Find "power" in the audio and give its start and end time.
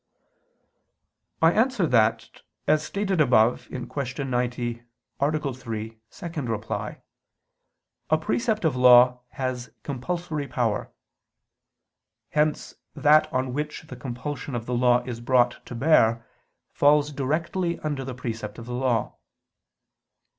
10.47-10.91